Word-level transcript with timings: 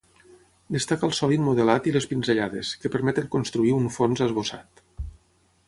Destaca 0.75 1.05
el 1.07 1.13
sòlid 1.17 1.43
modelat 1.49 1.89
i 1.91 1.93
les 1.97 2.09
pinzellades, 2.13 2.71
que 2.85 2.93
permeten 2.97 3.29
construir 3.37 3.77
un 3.77 3.87
fons 3.99 4.25
esbossat. 4.29 4.83